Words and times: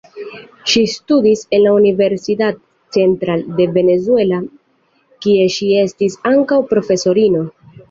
Ŝi 0.71 0.81
studis 0.93 1.43
en 1.57 1.61
la 1.65 1.73
Universidad 1.79 2.57
Central 2.97 3.45
de 3.61 3.69
Venezuela, 3.77 4.41
kie 5.27 5.47
ŝi 5.59 5.71
estis 5.85 6.19
ankaŭ 6.35 6.61
profesorino. 6.75 7.47